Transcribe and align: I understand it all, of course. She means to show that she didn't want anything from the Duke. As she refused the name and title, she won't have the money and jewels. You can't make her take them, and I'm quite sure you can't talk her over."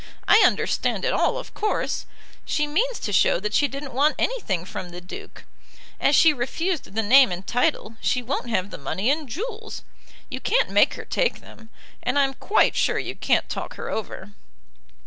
I 0.27 0.41
understand 0.43 1.05
it 1.05 1.13
all, 1.13 1.37
of 1.37 1.53
course. 1.53 2.07
She 2.43 2.65
means 2.65 2.97
to 2.97 3.13
show 3.13 3.39
that 3.39 3.53
she 3.53 3.67
didn't 3.67 3.93
want 3.93 4.15
anything 4.17 4.65
from 4.65 4.89
the 4.89 4.99
Duke. 4.99 5.43
As 5.99 6.15
she 6.15 6.33
refused 6.33 6.95
the 6.95 7.03
name 7.03 7.31
and 7.31 7.45
title, 7.45 7.97
she 8.01 8.23
won't 8.23 8.49
have 8.49 8.71
the 8.71 8.79
money 8.79 9.11
and 9.11 9.29
jewels. 9.29 9.83
You 10.27 10.39
can't 10.39 10.71
make 10.71 10.95
her 10.95 11.05
take 11.05 11.39
them, 11.41 11.69
and 12.01 12.17
I'm 12.17 12.33
quite 12.33 12.75
sure 12.75 12.97
you 12.97 13.13
can't 13.13 13.47
talk 13.47 13.75
her 13.75 13.91
over." 13.91 14.31